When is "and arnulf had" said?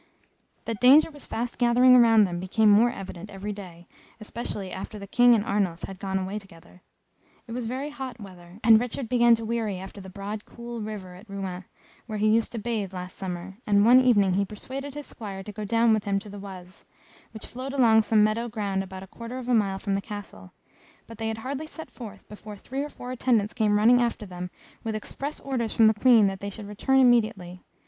5.35-5.99